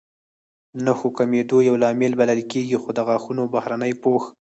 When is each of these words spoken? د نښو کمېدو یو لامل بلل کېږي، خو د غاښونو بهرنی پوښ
د 0.73 0.75
نښو 0.85 1.09
کمېدو 1.17 1.57
یو 1.69 1.75
لامل 1.83 2.13
بلل 2.19 2.41
کېږي، 2.51 2.77
خو 2.81 2.89
د 2.93 2.99
غاښونو 3.07 3.43
بهرنی 3.53 3.93
پوښ 4.03 4.23